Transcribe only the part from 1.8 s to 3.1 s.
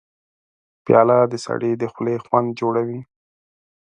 خولې خوند جوړوي.